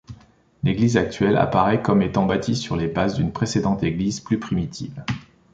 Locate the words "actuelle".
0.97-1.37